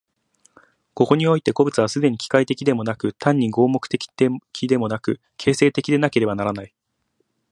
[0.95, 6.73] ここにおいて個物は既に機械的でもなく、単に合目的的でもなく、形成的でなければならない。